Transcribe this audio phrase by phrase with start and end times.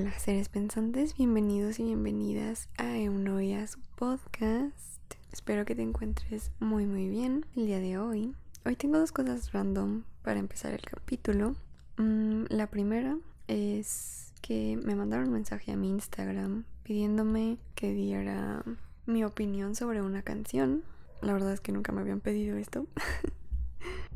[0.00, 5.14] Hola, seres pensantes, bienvenidos y bienvenidas a Eunoia, su podcast.
[5.30, 8.34] Espero que te encuentres muy muy bien el día de hoy.
[8.64, 11.54] Hoy tengo dos cosas random para empezar el capítulo.
[11.98, 18.64] Mm, la primera es que me mandaron un mensaje a mi Instagram pidiéndome que diera
[19.04, 20.82] mi opinión sobre una canción.
[21.20, 22.86] La verdad es que nunca me habían pedido esto.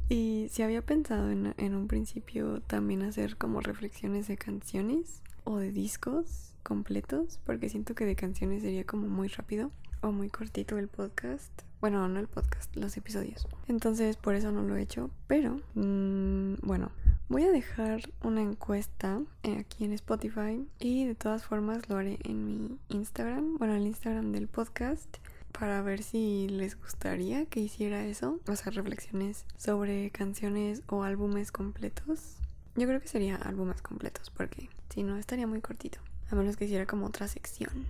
[0.06, 5.58] Y si había pensado en, en, un principio también hacer como reflexiones de canciones o
[5.58, 10.78] de discos completos, porque siento que de canciones sería como muy rápido o muy cortito
[10.78, 11.52] el podcast.
[11.80, 13.46] Bueno, no el podcast, los episodios.
[13.68, 16.90] Entonces por eso no lo he hecho, pero mmm, bueno,
[17.28, 19.20] voy a dejar una encuesta
[19.58, 24.32] aquí en Spotify y de todas formas lo haré en mi Instagram, bueno, el Instagram
[24.32, 25.18] del podcast
[25.58, 31.52] para ver si les gustaría que hiciera eso, o sea, reflexiones sobre canciones o álbumes
[31.52, 32.38] completos.
[32.76, 36.64] Yo creo que sería álbumes completos, porque si no estaría muy cortito, a menos que
[36.64, 37.86] hiciera como otra sección.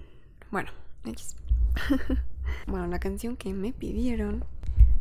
[0.51, 0.71] Bueno,
[1.05, 1.37] X.
[2.67, 4.45] bueno, la canción que me pidieron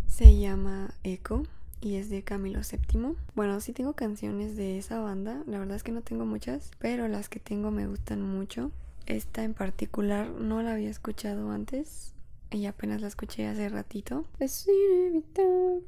[0.07, 1.43] se llama Echo
[1.81, 3.15] y es de Camilo VII.
[3.35, 7.07] Bueno, sí tengo canciones de esa banda, la verdad es que no tengo muchas, pero
[7.07, 8.71] las que tengo me gustan mucho.
[9.05, 12.13] Esta en particular no la había escuchado antes,
[12.51, 14.25] y apenas la escuché hace ratito.
[14.39, 15.81] Es inevitable.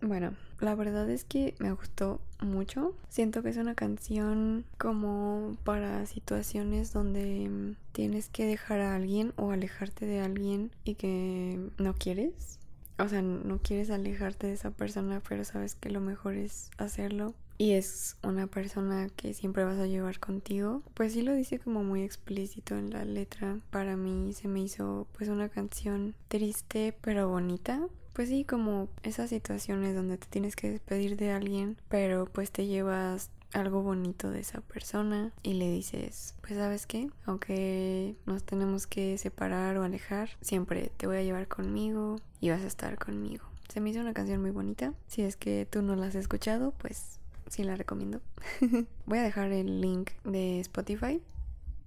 [0.00, 2.94] Bueno, la verdad es que me gustó mucho.
[3.08, 9.50] Siento que es una canción como para situaciones donde tienes que dejar a alguien o
[9.50, 12.58] alejarte de alguien y que no quieres.
[12.98, 17.34] O sea, no quieres alejarte de esa persona, pero sabes que lo mejor es hacerlo
[17.58, 21.82] y es una persona que siempre vas a llevar contigo, pues sí lo dice como
[21.82, 23.58] muy explícito en la letra.
[23.70, 27.80] Para mí se me hizo pues una canción triste pero bonita.
[28.18, 32.66] Pues sí, como esas situaciones donde te tienes que despedir de alguien, pero pues te
[32.66, 38.88] llevas algo bonito de esa persona y le dices, pues sabes qué, aunque nos tenemos
[38.88, 43.44] que separar o alejar, siempre te voy a llevar conmigo y vas a estar conmigo.
[43.68, 44.94] Se me hizo una canción muy bonita.
[45.06, 48.20] Si es que tú no la has escuchado, pues sí la recomiendo.
[49.06, 51.22] Voy a dejar el link de Spotify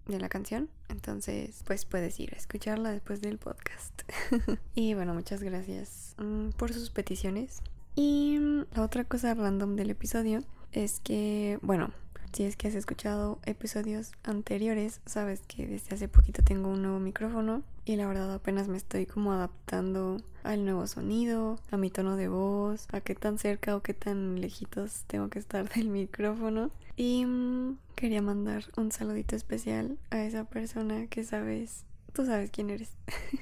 [0.05, 0.69] de la canción.
[0.87, 4.03] Entonces, pues puedes ir a escucharla después del podcast.
[4.75, 7.61] y bueno, muchas gracias mm, por sus peticiones.
[7.95, 8.37] Y
[8.73, 11.91] la otra cosa random del episodio es que, bueno,
[12.33, 16.99] si es que has escuchado episodios anteriores, sabes que desde hace poquito tengo un nuevo
[16.99, 22.15] micrófono y la verdad apenas me estoy como adaptando al nuevo sonido, a mi tono
[22.15, 26.71] de voz, a qué tan cerca o qué tan lejitos tengo que estar del micrófono.
[26.95, 31.83] Y mmm, quería mandar un saludito especial a esa persona que sabes,
[32.13, 32.91] tú sabes quién eres.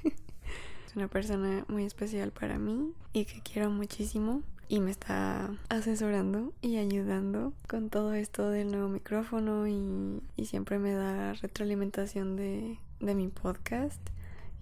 [0.90, 6.52] es una persona muy especial para mí y que quiero muchísimo y me está asesorando
[6.64, 12.80] y ayudando con todo esto del nuevo micrófono y, y siempre me da retroalimentación de,
[13.00, 14.02] de mi podcast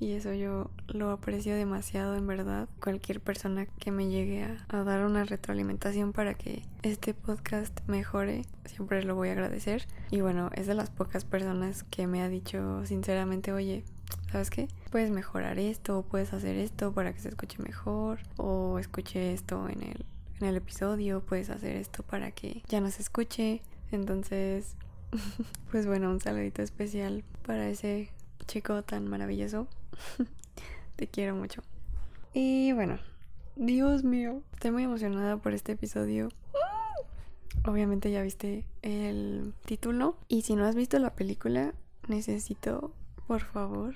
[0.01, 2.67] y eso yo lo aprecio demasiado en verdad.
[2.81, 8.43] Cualquier persona que me llegue a, a, dar una retroalimentación para que este podcast mejore,
[8.65, 9.87] siempre lo voy a agradecer.
[10.11, 13.85] Y bueno, es de las pocas personas que me ha dicho sinceramente, oye,
[14.31, 14.67] ¿sabes qué?
[14.91, 19.83] Puedes mejorar esto, puedes hacer esto para que se escuche mejor, o escuche esto en
[19.83, 20.05] el,
[20.39, 23.61] en el episodio, puedes hacer esto para que ya no se escuche.
[23.91, 24.75] Entonces,
[25.71, 28.09] pues bueno, un saludito especial para ese
[28.45, 29.67] chico tan maravilloso.
[30.95, 31.61] Te quiero mucho.
[32.33, 32.99] Y bueno,
[33.55, 36.29] Dios mío, estoy muy emocionada por este episodio.
[37.65, 40.17] Obviamente ya viste el título.
[40.27, 41.73] Y si no has visto la película,
[42.07, 42.93] necesito,
[43.27, 43.93] por favor,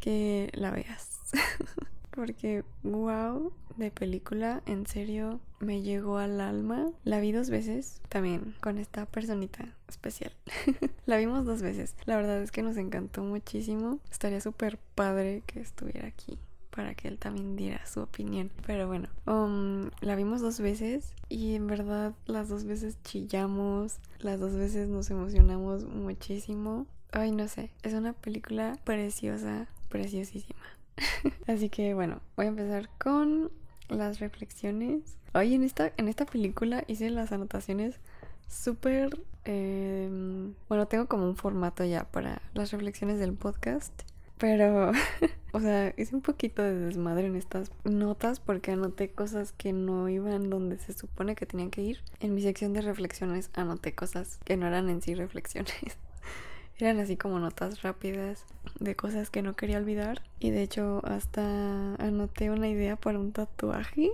[0.00, 1.20] que la veas.
[2.10, 6.90] Porque, wow, de película, en serio, me llegó al alma.
[7.04, 10.32] La vi dos veces, también con esta personita especial.
[11.06, 11.94] la vimos dos veces.
[12.06, 14.00] La verdad es que nos encantó muchísimo.
[14.10, 16.38] Estaría súper padre que estuviera aquí
[16.70, 18.50] para que él también diera su opinión.
[18.66, 24.40] Pero bueno, um, la vimos dos veces y en verdad las dos veces chillamos, las
[24.40, 26.86] dos veces nos emocionamos muchísimo.
[27.12, 30.60] Ay, no sé, es una película preciosa, preciosísima.
[31.46, 33.50] Así que bueno, voy a empezar con
[33.88, 35.16] las reflexiones.
[35.34, 37.96] Hoy en esta, en esta película hice las anotaciones
[38.48, 39.20] súper...
[39.44, 40.08] Eh,
[40.68, 43.92] bueno, tengo como un formato ya para las reflexiones del podcast.
[44.38, 44.92] Pero,
[45.52, 50.08] o sea, hice un poquito de desmadre en estas notas porque anoté cosas que no
[50.08, 52.00] iban donde se supone que tenían que ir.
[52.20, 55.74] En mi sección de reflexiones anoté cosas que no eran en sí reflexiones.
[56.80, 58.46] Eran así como notas rápidas
[58.78, 60.22] de cosas que no quería olvidar.
[60.38, 64.10] Y de hecho hasta anoté una idea para un tatuaje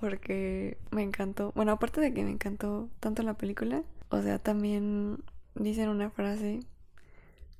[0.00, 1.52] porque me encantó.
[1.54, 5.18] Bueno, aparte de que me encantó tanto la película, O sea, también
[5.54, 6.60] dicen una frase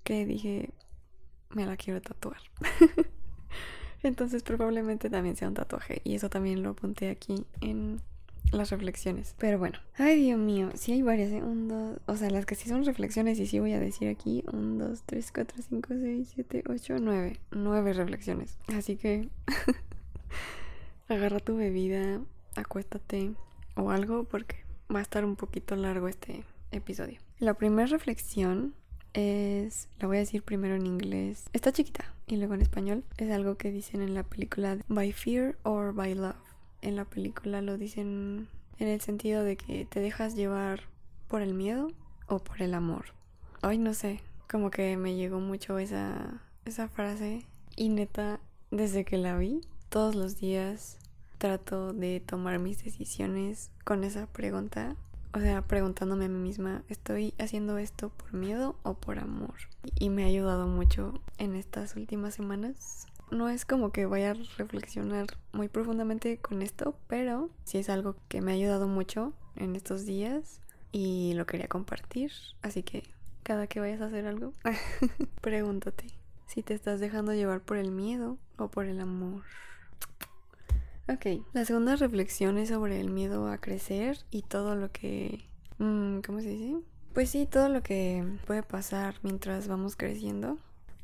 [0.03, 0.71] que dije,
[1.51, 2.39] me la quiero tatuar.
[4.03, 6.03] Entonces probablemente también sea un tatuaje.
[6.05, 8.03] Y eso también lo apunté aquí en
[8.53, 9.35] las reflexiones.
[9.39, 9.79] Pero bueno.
[9.97, 10.71] Ay, Dios mío.
[10.75, 11.43] Sí hay varias, ¿eh?
[11.43, 11.99] Un, dos...
[12.07, 14.45] O sea, las que sí son reflexiones y sí voy a decir aquí.
[14.53, 17.41] Un, dos, tres, cuatro, cinco, seis, siete, ocho, nueve.
[17.51, 18.59] Nueve reflexiones.
[18.69, 19.29] Así que...
[21.09, 22.21] agarra tu bebida,
[22.57, 23.33] acuéstate
[23.77, 24.57] o algo porque
[24.95, 27.19] va a estar un poquito largo este episodio.
[27.39, 28.75] La primera reflexión
[29.13, 33.05] es, la voy a decir primero en inglés, está chiquita y luego en español.
[33.17, 36.37] Es algo que dicen en la película By Fear or By Love.
[36.85, 38.47] En la película lo dicen
[38.79, 40.83] en el sentido de que te dejas llevar
[41.29, 41.91] por el miedo
[42.29, 43.07] o por el amor.
[43.63, 44.21] Ay, no sé,
[44.51, 48.39] como que me llegó mucho esa, esa frase y neta,
[48.71, 50.99] desde que la vi, todos los días
[51.39, 54.97] trato de tomar mis decisiones con esa pregunta
[55.37, 59.55] o sea, preguntándome a mí misma, ¿estoy haciendo esto por miedo o por amor?
[59.99, 63.09] Y me ha ayudado mucho en estas últimas semanas.
[63.35, 68.15] No es como que vaya a reflexionar muy profundamente con esto, pero sí es algo
[68.29, 70.61] que me ha ayudado mucho en estos días
[70.93, 72.31] y lo quería compartir.
[72.63, 73.03] Así que
[73.43, 74.53] cada que vayas a hacer algo,
[75.41, 76.07] pregúntate
[76.47, 79.43] si te estás dejando llevar por el miedo o por el amor.
[81.09, 85.45] Ok, la segunda reflexión es sobre el miedo a crecer y todo lo que...
[85.79, 86.77] Mm, ¿Cómo se dice?
[87.13, 90.57] Pues sí, todo lo que puede pasar mientras vamos creciendo.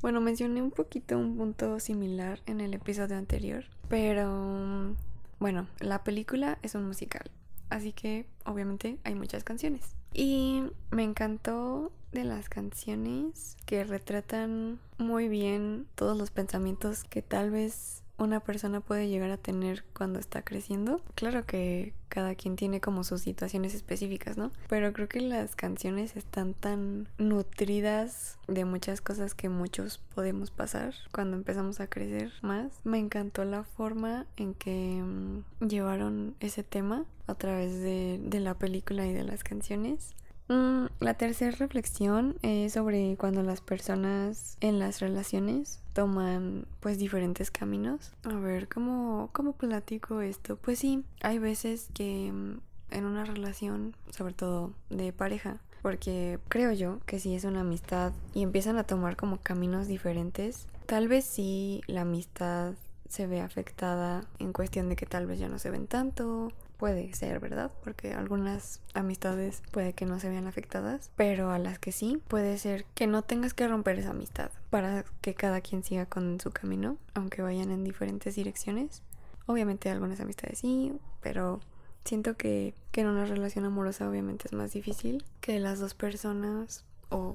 [0.02, 4.96] Bueno, mencioné un poquito un punto similar en el episodio anterior, pero
[5.38, 7.30] bueno, la película es un musical,
[7.68, 9.94] así que obviamente hay muchas canciones.
[10.14, 17.50] Y me encantó de las canciones que retratan muy bien todos los pensamientos que tal
[17.50, 21.00] vez una persona puede llegar a tener cuando está creciendo.
[21.14, 24.50] Claro que cada quien tiene como sus situaciones específicas, ¿no?
[24.68, 30.94] Pero creo que las canciones están tan nutridas de muchas cosas que muchos podemos pasar
[31.12, 32.72] cuando empezamos a crecer más.
[32.84, 38.54] Me encantó la forma en que mm, llevaron ese tema a través de, de la
[38.54, 40.14] película y de las canciones.
[40.50, 47.52] Mm, la tercera reflexión es sobre cuando las personas en las relaciones toman pues diferentes
[47.52, 48.12] caminos.
[48.24, 50.56] A ver, ¿cómo, cómo platico esto?
[50.56, 52.58] Pues sí, hay veces que mm,
[52.90, 58.12] en una relación, sobre todo de pareja, porque creo yo que si es una amistad
[58.34, 62.74] y empiezan a tomar como caminos diferentes, tal vez sí la amistad
[63.08, 67.12] se ve afectada en cuestión de que tal vez ya no se ven tanto puede
[67.12, 67.70] ser, ¿verdad?
[67.84, 72.56] Porque algunas amistades puede que no se vean afectadas, pero a las que sí, puede
[72.56, 76.52] ser que no tengas que romper esa amistad para que cada quien siga con su
[76.52, 79.02] camino, aunque vayan en diferentes direcciones.
[79.44, 81.60] Obviamente algunas amistades sí, pero
[82.06, 86.86] siento que, que en una relación amorosa obviamente es más difícil que las dos personas
[87.10, 87.34] o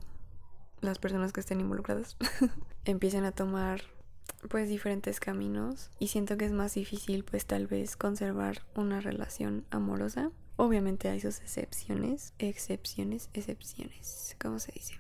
[0.81, 2.18] las personas que estén involucradas
[2.85, 3.81] empiecen a tomar
[4.47, 9.66] pues diferentes caminos y siento que es más difícil pues tal vez conservar una relación
[9.69, 10.31] amorosa.
[10.57, 14.95] Obviamente hay sus excepciones, excepciones, excepciones, ¿cómo se dice?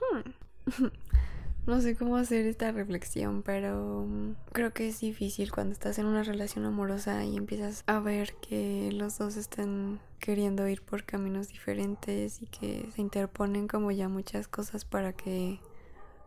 [0.00, 0.30] Hmm.
[1.66, 6.06] no sé cómo hacer esta reflexión, pero mm, creo que es difícil cuando estás en
[6.06, 11.48] una relación amorosa y empiezas a ver que los dos están queriendo ir por caminos
[11.48, 15.60] diferentes y que se interponen como ya muchas cosas para que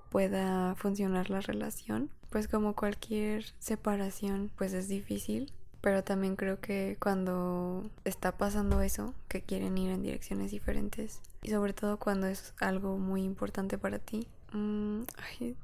[0.10, 2.10] pueda funcionar la relación.
[2.30, 5.52] Pues como cualquier separación, pues es difícil.
[5.82, 11.50] Pero también creo que cuando está pasando eso, que quieren ir en direcciones diferentes, y
[11.50, 15.04] sobre todo cuando es algo muy importante para ti, mm,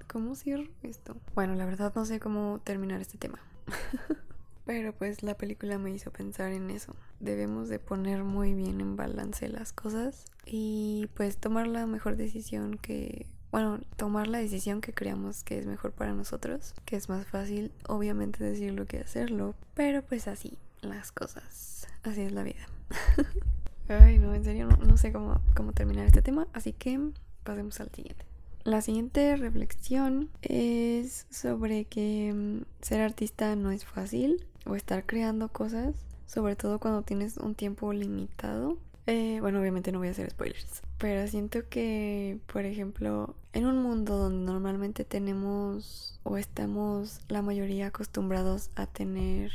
[0.08, 1.18] ¿cómo cierro esto?
[1.36, 3.40] Bueno, la verdad no sé cómo terminar este tema.
[4.66, 6.96] Pero pues la película me hizo pensar en eso.
[7.20, 12.78] Debemos de poner muy bien en balance las cosas y pues tomar la mejor decisión
[12.78, 17.28] que bueno, tomar la decisión que creamos que es mejor para nosotros, que es más
[17.28, 22.66] fácil obviamente decirlo que hacerlo, pero pues así las cosas, así es la vida.
[23.90, 27.00] Ay, no, en serio, no, sé cómo, cómo terminar este tema, así que
[27.44, 28.26] pasemos al siguiente.
[28.64, 35.50] La siguiente reflexión es sobre que mm, ser artista no es fácil o estar creando
[35.50, 35.94] cosas,
[36.26, 40.82] sobre todo cuando tienes un tiempo limitado eh, bueno, obviamente no voy a hacer spoilers,
[40.98, 47.88] pero siento que, por ejemplo, en un mundo donde normalmente tenemos o estamos la mayoría
[47.88, 49.52] acostumbrados a tener,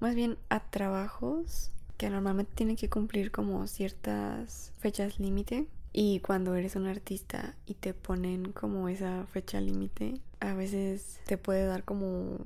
[0.00, 5.66] más bien a trabajos que normalmente tienen que cumplir como ciertas fechas límite.
[5.92, 11.38] Y cuando eres un artista y te ponen como esa fecha límite, a veces te
[11.38, 12.38] puede dar como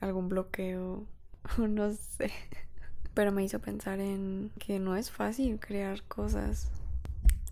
[0.00, 1.06] algún bloqueo
[1.58, 2.30] no sé
[3.14, 6.70] pero me hizo pensar en que no es fácil crear cosas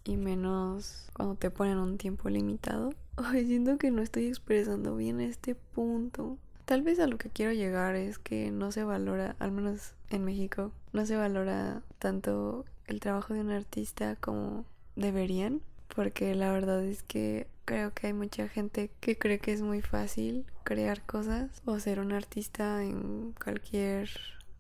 [0.04, 2.94] y menos cuando te ponen un tiempo limitado.
[3.16, 6.38] Ay, siento que no estoy expresando bien este punto.
[6.64, 10.24] Tal vez a lo que quiero llegar es que no se valora, al menos en
[10.24, 14.64] México, no se valora tanto el trabajo de un artista como
[14.94, 15.62] deberían,
[15.94, 19.82] porque la verdad es que creo que hay mucha gente que cree que es muy
[19.82, 24.10] fácil crear cosas o ser un artista en cualquier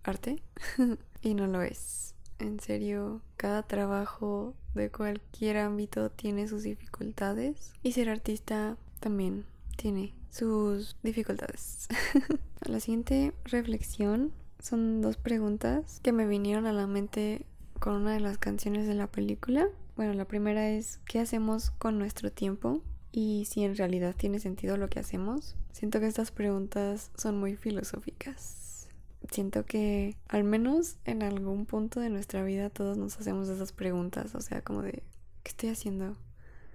[0.02, 0.42] arte
[1.22, 2.14] y no lo es.
[2.38, 9.44] En serio, cada trabajo de cualquier ámbito tiene sus dificultades y ser artista también
[9.76, 11.88] tiene sus dificultades.
[12.66, 17.46] la siguiente reflexión son dos preguntas que me vinieron a la mente
[17.78, 19.66] con una de las canciones de la película.
[19.96, 22.82] Bueno, la primera es ¿qué hacemos con nuestro tiempo?
[23.12, 25.56] Y si en realidad tiene sentido lo que hacemos.
[25.72, 28.59] Siento que estas preguntas son muy filosóficas.
[29.30, 34.34] Siento que al menos en algún punto de nuestra vida todos nos hacemos esas preguntas.
[34.34, 35.04] O sea, como de
[35.42, 36.16] ¿qué estoy haciendo?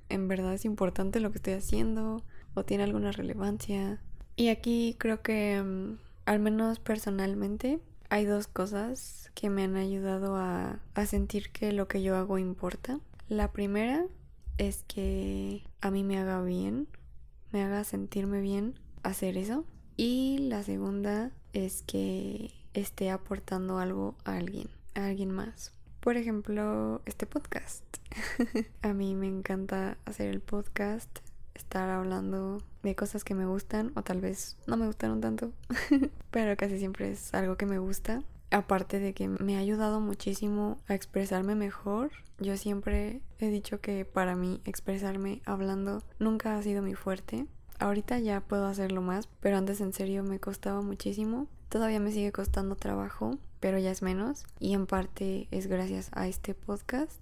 [0.08, 2.24] ¿En verdad es importante lo que estoy haciendo?
[2.54, 4.02] ¿O tiene alguna relevancia?
[4.38, 10.38] Y aquí creo que, mm, al menos personalmente, hay dos cosas que me han ayudado
[10.38, 13.00] a, a sentir que lo que yo hago importa.
[13.28, 14.06] La primera
[14.58, 16.88] es que a mí me haga bien,
[17.52, 19.66] me haga sentirme bien hacer eso.
[19.98, 25.72] Y la segunda es que esté aportando algo a alguien, a alguien más.
[26.02, 27.84] Por ejemplo, este podcast.
[28.82, 31.10] a mí me encanta hacer el podcast,
[31.56, 35.54] estar hablando de cosas que me gustan o tal vez no me gustaron tanto,
[36.32, 38.22] pero casi siempre es algo que me gusta.
[38.52, 44.04] Aparte de que me ha ayudado muchísimo a expresarme mejor, yo siempre he dicho que
[44.04, 47.48] para mí expresarme hablando nunca ha sido mi fuerte.
[47.80, 51.48] Ahorita ya puedo hacerlo más, pero antes en serio me costaba muchísimo.
[51.70, 54.46] Todavía me sigue costando trabajo, pero ya es menos.
[54.60, 57.20] Y en parte es gracias a este podcast.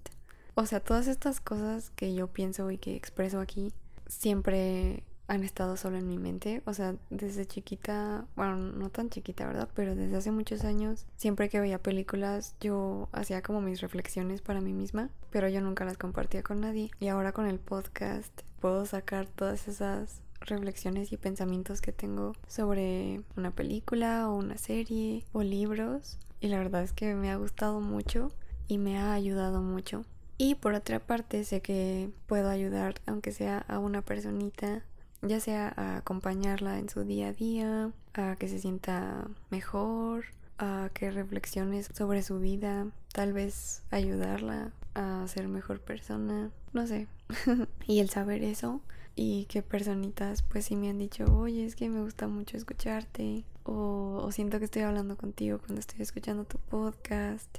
[0.54, 3.72] O sea, todas estas cosas que yo pienso y que expreso aquí
[4.06, 6.62] siempre han estado solo en mi mente.
[6.66, 9.68] O sea, desde chiquita, bueno, no tan chiquita, ¿verdad?
[9.74, 14.60] Pero desde hace muchos años, siempre que veía películas, yo hacía como mis reflexiones para
[14.60, 16.90] mí misma, pero yo nunca las compartía con nadie.
[17.00, 23.22] Y ahora con el podcast puedo sacar todas esas reflexiones y pensamientos que tengo sobre
[23.36, 26.18] una película o una serie o libros.
[26.40, 28.32] Y la verdad es que me ha gustado mucho
[28.68, 30.04] y me ha ayudado mucho.
[30.36, 34.82] Y por otra parte, sé que puedo ayudar, aunque sea a una personita
[35.28, 40.26] ya sea a acompañarla en su día a día, a que se sienta mejor,
[40.58, 47.08] a que reflexiones sobre su vida, tal vez ayudarla a ser mejor persona, no sé.
[47.86, 48.80] y el saber eso
[49.16, 53.44] y que personitas pues sí me han dicho, oye, es que me gusta mucho escucharte
[53.64, 57.58] o, o siento que estoy hablando contigo cuando estoy escuchando tu podcast,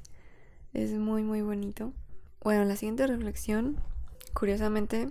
[0.73, 1.93] es muy muy bonito.
[2.43, 3.77] Bueno, la siguiente reflexión,
[4.33, 5.09] curiosamente,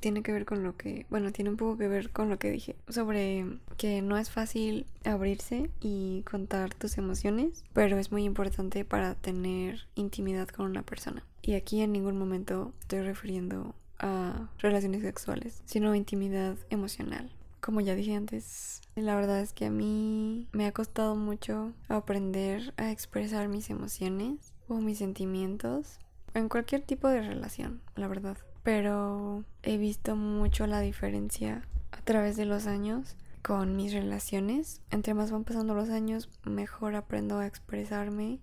[0.00, 2.50] tiene que ver con lo que, bueno, tiene un poco que ver con lo que
[2.50, 3.46] dije sobre
[3.76, 9.86] que no es fácil abrirse y contar tus emociones, pero es muy importante para tener
[9.94, 11.24] intimidad con una persona.
[11.42, 17.30] Y aquí en ningún momento estoy refiriendo a relaciones sexuales, sino intimidad emocional.
[17.60, 22.74] Como ya dije antes, la verdad es que a mí me ha costado mucho aprender
[22.76, 25.98] a expresar mis emociones o mis sentimientos
[26.34, 28.36] en cualquier tipo de relación, la verdad
[28.66, 31.62] pero he visto mucho la diferencia
[31.92, 34.80] a través de los años con mis relaciones.
[34.90, 38.40] Entre más van pasando los años, mejor aprendo a expresarme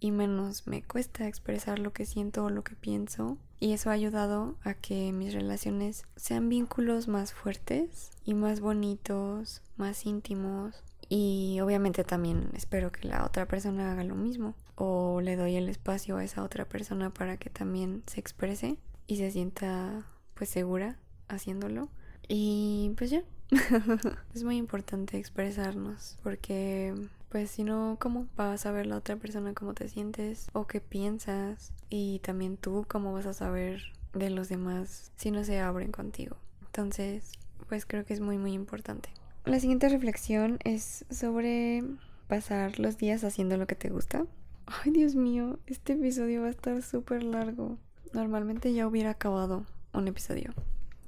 [0.00, 3.36] y menos me cuesta expresar lo que siento o lo que pienso.
[3.62, 9.62] Y eso ha ayudado a que mis relaciones sean vínculos más fuertes y más bonitos,
[9.76, 10.82] más íntimos.
[11.08, 14.56] Y obviamente también espero que la otra persona haga lo mismo.
[14.74, 19.18] O le doy el espacio a esa otra persona para que también se exprese y
[19.18, 21.88] se sienta pues segura haciéndolo.
[22.26, 23.22] Y pues ya,
[24.34, 26.94] es muy importante expresarnos porque
[27.32, 30.82] pues si no, ¿cómo vas a saber la otra persona cómo te sientes o qué
[30.82, 31.72] piensas?
[31.88, 33.80] Y también tú, ¿cómo vas a saber
[34.12, 36.36] de los demás si no se abren contigo?
[36.66, 37.32] Entonces,
[37.70, 39.08] pues creo que es muy, muy importante.
[39.46, 41.82] La siguiente reflexión es sobre
[42.28, 44.26] pasar los días haciendo lo que te gusta.
[44.66, 47.78] Ay, Dios mío, este episodio va a estar súper largo.
[48.12, 50.52] Normalmente ya hubiera acabado un episodio.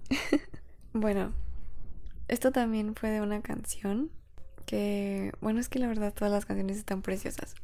[0.95, 1.35] bueno,
[2.28, 4.11] esto también fue de una canción
[4.64, 7.54] que, bueno, es que la verdad todas las canciones están preciosas.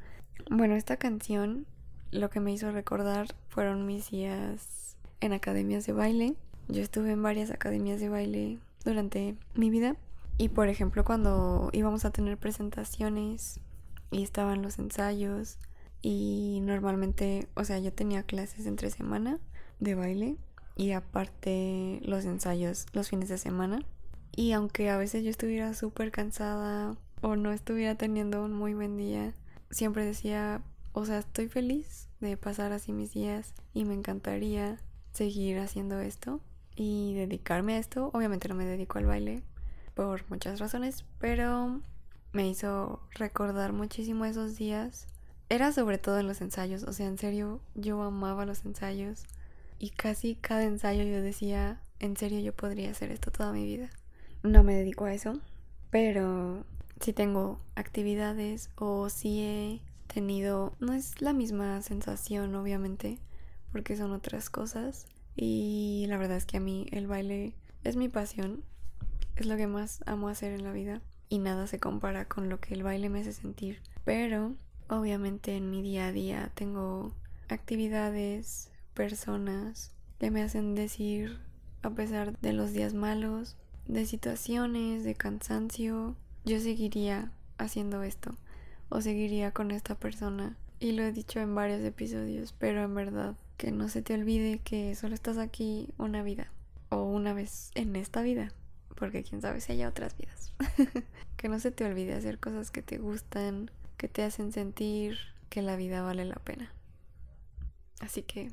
[0.51, 1.67] Bueno, esta canción
[2.11, 6.35] lo que me hizo recordar fueron mis días en academias de baile.
[6.69, 9.97] Yo estuve en varias academias de baile durante mi vida.
[10.39, 13.61] Y por ejemplo, cuando íbamos a tener presentaciones
[14.11, 15.59] y estaban los ensayos
[16.03, 19.39] y normalmente, o sea, yo tenía clases entre semana,
[19.81, 20.37] de baile
[20.77, 23.81] y aparte los ensayos los fines de semana.
[24.41, 28.97] Y aunque a veces yo estuviera súper cansada o no estuviera teniendo un muy buen
[28.97, 29.35] día,
[29.71, 30.63] siempre decía,
[30.95, 34.79] o sea, estoy feliz de pasar así mis días y me encantaría
[35.13, 36.41] seguir haciendo esto
[36.75, 38.09] y dedicarme a esto.
[38.15, 39.43] Obviamente no me dedico al baile
[39.93, 41.83] por muchas razones, pero
[42.33, 45.07] me hizo recordar muchísimo esos días.
[45.51, 49.25] Era sobre todo en los ensayos, o sea, en serio, yo amaba los ensayos
[49.79, 53.91] y casi cada ensayo yo decía, en serio yo podría hacer esto toda mi vida.
[54.43, 55.39] No me dedico a eso,
[55.91, 56.65] pero
[57.01, 63.19] si tengo actividades o si he tenido, no es la misma sensación obviamente,
[63.71, 65.07] porque son otras cosas
[65.37, 67.55] y la verdad es que a mí el baile
[67.85, 68.65] es mi pasión,
[69.37, 72.61] es lo que más amo hacer en la vida y nada se compara con lo
[72.61, 73.83] que el baile me hace sentir.
[74.05, 74.55] Pero
[74.89, 77.15] obviamente en mi día a día tengo
[77.49, 81.39] actividades, personas que me hacen decir,
[81.83, 83.57] a pesar de los días malos,
[83.87, 88.35] de situaciones, de cansancio, yo seguiría haciendo esto
[88.89, 90.57] o seguiría con esta persona.
[90.79, 94.59] Y lo he dicho en varios episodios, pero en verdad que no se te olvide
[94.59, 96.51] que solo estás aquí una vida
[96.89, 98.53] o una vez en esta vida,
[98.97, 100.55] porque quién sabe si hay otras vidas.
[101.37, 105.19] que no se te olvide hacer cosas que te gustan, que te hacen sentir
[105.51, 106.73] que la vida vale la pena.
[108.01, 108.51] Así que,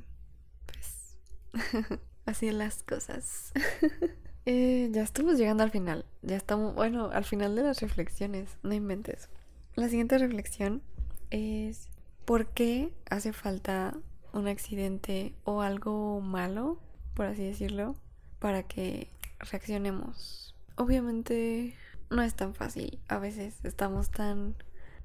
[0.66, 1.16] pues,
[2.26, 3.52] así las cosas.
[4.50, 6.06] eh, ya estamos llegando al final.
[6.22, 8.56] Ya estamos, bueno, al final de las reflexiones.
[8.62, 9.28] No inventes.
[9.74, 10.80] La siguiente reflexión
[11.28, 11.90] es
[12.24, 13.94] ¿por qué hace falta
[14.32, 16.80] un accidente o algo malo,
[17.12, 17.94] por así decirlo,
[18.38, 20.56] para que reaccionemos?
[20.76, 21.74] Obviamente
[22.08, 23.00] no es tan fácil.
[23.06, 24.54] A veces estamos tan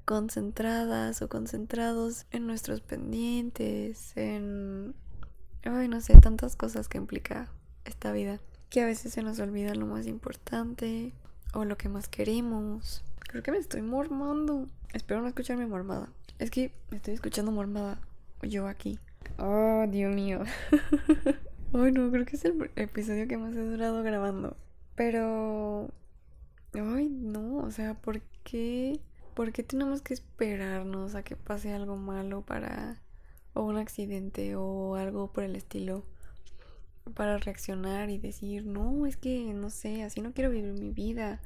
[0.06, 4.94] concentradas o concentrados en nuestros pendientes, en...
[5.64, 7.52] Ay, no sé, tantas cosas que implica
[7.84, 11.12] esta vida, que a veces se nos olvida lo más importante
[11.52, 14.68] o lo que más queremos Creo que me estoy mormando.
[14.92, 16.08] Espero no escucharme mormada.
[16.38, 18.00] Es que me estoy escuchando mormada.
[18.42, 19.00] Yo aquí.
[19.38, 20.44] Oh, Dios mío.
[21.72, 24.56] Ay, no, creo que es el episodio que más he durado grabando.
[24.94, 25.90] Pero...
[26.74, 29.00] Ay, no, o sea, ¿por qué?
[29.34, 33.02] ¿Por qué tenemos que esperarnos a que pase algo malo para...
[33.52, 36.04] o un accidente o algo por el estilo?
[37.12, 41.40] Para reaccionar y decir, no, es que, no sé, así no quiero vivir mi vida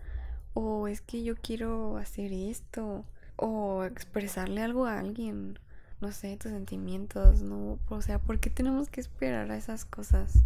[0.55, 3.05] o es que yo quiero hacer esto,
[3.37, 5.59] o expresarle algo a alguien,
[6.01, 10.43] no sé, tus sentimientos, no, o sea, ¿por qué tenemos que esperar a esas cosas?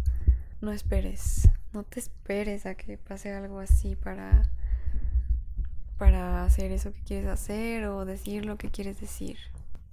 [0.61, 4.49] No esperes, no te esperes a que pase algo así para
[5.97, 9.37] para hacer eso que quieres hacer o decir lo que quieres decir.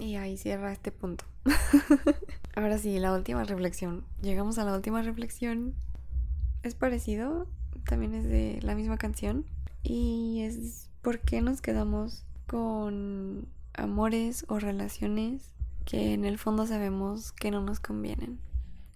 [0.01, 1.27] Y ahí cierra este punto.
[2.57, 4.05] Ahora sí, la última reflexión.
[4.23, 5.75] Llegamos a la última reflexión.
[6.63, 7.47] Es parecido,
[7.85, 9.45] también es de la misma canción,
[9.83, 17.33] y es por qué nos quedamos con amores o relaciones que en el fondo sabemos
[17.33, 18.41] que no nos convienen.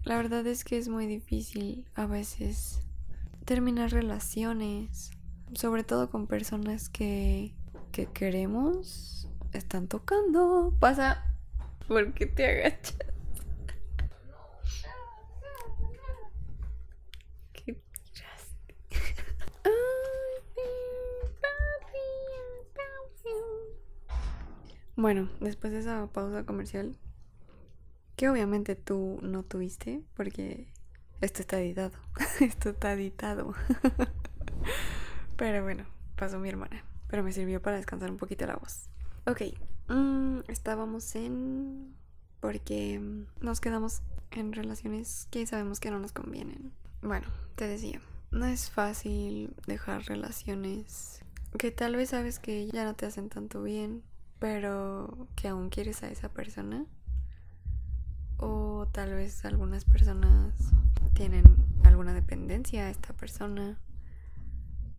[0.05, 2.81] La verdad es que es muy difícil a veces
[3.45, 5.11] terminar relaciones,
[5.55, 7.55] sobre todo con personas que,
[7.93, 10.75] que queremos, están tocando.
[10.81, 11.25] Pasa,
[11.88, 12.97] ¿por qué te agachas?
[24.97, 26.97] Bueno, después de esa pausa comercial,
[28.17, 30.73] que obviamente tú no tuviste, porque
[31.21, 31.99] esto está editado.
[32.40, 33.55] esto está editado.
[35.37, 35.85] Pero bueno,
[36.17, 36.85] pasó mi hermana.
[37.09, 38.88] Pero me sirvió para descansar un poquito la voz.
[39.26, 39.42] Ok,
[39.88, 41.94] mm, estábamos en...
[42.40, 43.00] porque
[43.40, 46.72] nos quedamos en relaciones que sabemos que no nos convienen.
[47.02, 51.20] Bueno, te decía, no es fácil dejar relaciones
[51.58, 54.02] que tal vez sabes que ya no te hacen tanto bien
[54.44, 56.84] pero que aún quieres a esa persona.
[58.37, 60.52] O tal vez algunas personas
[61.14, 61.44] tienen
[61.82, 63.80] alguna dependencia a esta persona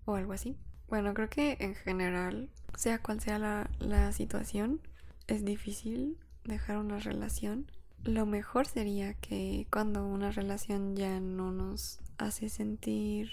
[0.05, 0.57] o algo así.
[0.87, 4.81] Bueno, creo que en general, sea cual sea la, la situación,
[5.27, 7.71] es difícil dejar una relación.
[8.03, 13.31] Lo mejor sería que cuando una relación ya no nos hace sentir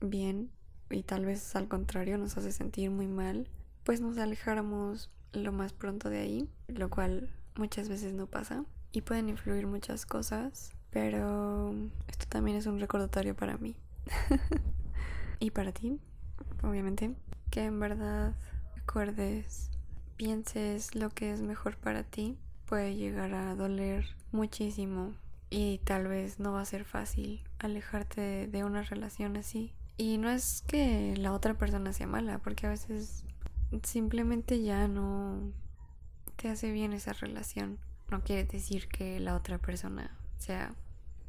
[0.00, 0.50] bien
[0.90, 3.48] y tal vez al contrario nos hace sentir muy mal,
[3.84, 9.02] pues nos alejáramos lo más pronto de ahí, lo cual muchas veces no pasa y
[9.02, 11.72] pueden influir muchas cosas, pero
[12.08, 13.76] esto también es un recordatorio para mí
[15.38, 16.00] y para ti,
[16.62, 17.14] obviamente,
[17.50, 18.34] que en verdad
[18.76, 19.70] recuerdes,
[20.16, 25.14] pienses lo que es mejor para ti, puede llegar a doler muchísimo
[25.50, 29.72] y tal vez no va a ser fácil alejarte de una relación así.
[29.96, 33.24] Y no es que la otra persona sea mala, porque a veces
[33.82, 35.52] simplemente ya no
[36.36, 37.78] te hace bien esa relación.
[38.10, 40.74] No quiere decir que la otra persona sea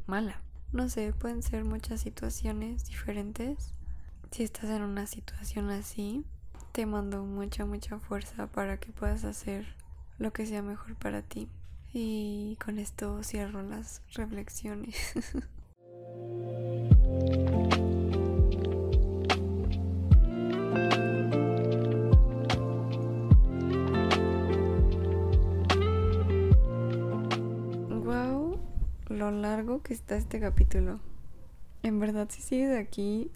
[0.07, 0.41] mala.
[0.71, 3.73] No sé, pueden ser muchas situaciones diferentes.
[4.31, 6.23] Si estás en una situación así,
[6.71, 9.65] te mando mucha, mucha fuerza para que puedas hacer
[10.19, 11.49] lo que sea mejor para ti.
[11.91, 14.95] Y con esto cierro las reflexiones.
[27.89, 28.57] wow,
[29.09, 31.01] lo largo que está este capítulo.
[31.83, 33.29] En verdad, si sigues aquí,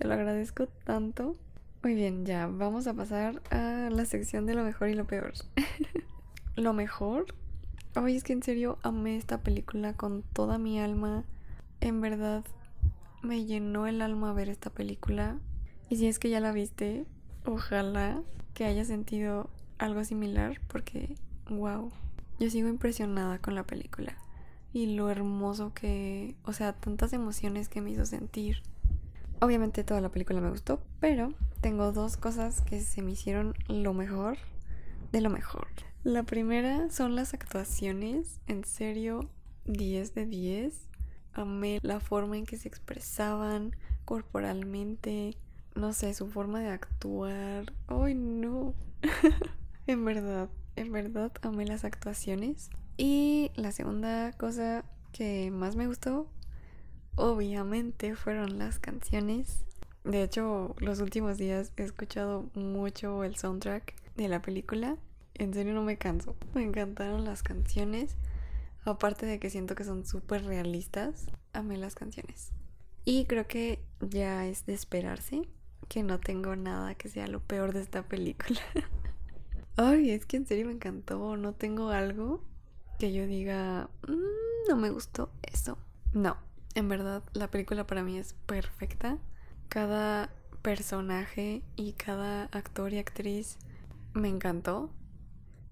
[0.00, 1.36] te lo agradezco tanto.
[1.82, 5.34] Muy bien, ya vamos a pasar a la sección de lo mejor y lo peor.
[6.56, 7.34] lo mejor
[7.94, 11.24] Ay, es que en serio amé esta película con toda mi alma.
[11.80, 12.44] En verdad
[13.20, 15.38] me llenó el alma ver esta película.
[15.90, 17.04] Y si es que ya la viste,
[17.44, 18.22] ojalá
[18.54, 21.16] que haya sentido algo similar porque,
[21.50, 21.90] wow,
[22.38, 24.16] yo sigo impresionada con la película.
[24.72, 28.62] Y lo hermoso que, o sea, tantas emociones que me hizo sentir.
[29.40, 33.94] Obviamente toda la película me gustó, pero tengo dos cosas que se me hicieron lo
[33.94, 34.36] mejor
[35.12, 35.68] de lo mejor.
[36.04, 39.28] La primera son las actuaciones, en serio,
[39.66, 40.88] 10 de 10.
[41.32, 45.36] Amé la forma en que se expresaban corporalmente,
[45.74, 47.72] no sé, su forma de actuar.
[47.86, 48.74] ¡Ay, no!
[49.86, 52.70] en verdad, en verdad amé las actuaciones.
[52.96, 56.28] Y la segunda cosa que más me gustó,
[57.16, 59.64] obviamente, fueron las canciones.
[60.04, 64.96] De hecho, los últimos días he escuchado mucho el soundtrack de la película
[65.40, 66.36] en serio no me canso.
[66.54, 68.16] Me encantaron las canciones.
[68.84, 72.52] Aparte de que siento que son súper realistas, amé las canciones.
[73.06, 75.48] Y creo que ya es de esperarse
[75.88, 78.60] que no tengo nada que sea lo peor de esta película.
[79.76, 81.38] Ay, es que en serio me encantó.
[81.38, 82.42] No tengo algo
[82.98, 85.78] que yo diga, mm, no me gustó eso.
[86.12, 86.36] No,
[86.74, 89.18] en verdad la película para mí es perfecta.
[89.68, 90.30] Cada
[90.62, 93.58] personaje y cada actor y actriz
[94.12, 94.90] me encantó.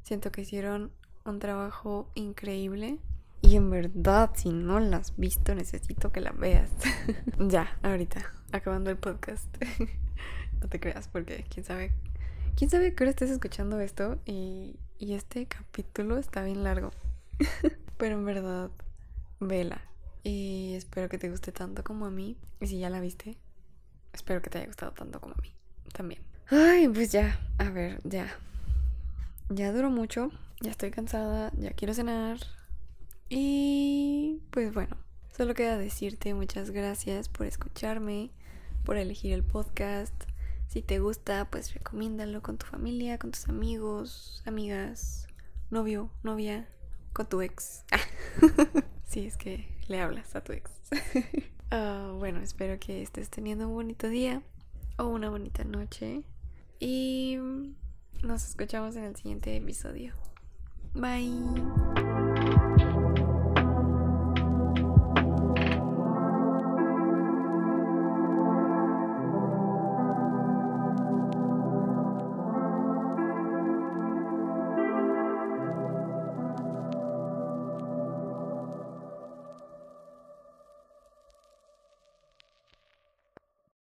[0.02, 0.92] Siento que hicieron
[1.24, 2.98] un trabajo increíble.
[3.40, 6.70] Y en verdad, si no la has visto, necesito que la veas.
[7.38, 9.46] ya, ahorita, acabando el podcast.
[10.60, 11.92] no te creas, porque quién sabe.
[12.56, 16.90] Quién sabe que ahora estés escuchando esto y, y este capítulo está bien largo.
[17.98, 18.70] Pero en verdad,
[19.38, 19.82] vela.
[20.28, 22.36] Y espero que te guste tanto como a mí.
[22.60, 23.38] Y si ya la viste,
[24.12, 25.54] espero que te haya gustado tanto como a mí
[25.92, 26.20] también.
[26.50, 28.28] Ay, pues ya, a ver, ya
[29.50, 32.38] ya duró mucho, ya estoy cansada, ya quiero cenar.
[33.28, 34.96] Y pues bueno,
[35.34, 38.30] solo queda decirte muchas gracias por escucharme,
[38.84, 40.14] por elegir el podcast.
[40.66, 45.26] Si te gusta, pues recomiéndalo con tu familia, con tus amigos, amigas,
[45.70, 46.68] novio, novia,
[47.14, 47.84] con tu ex.
[49.04, 50.70] si es que le hablas a tu ex.
[51.70, 54.40] Ah, bueno, espero que estés teniendo un bonito día
[54.96, 56.22] o una bonita noche.
[56.80, 57.36] Y
[58.22, 60.14] nos escuchamos en el siguiente episodio.
[60.94, 62.07] Bye.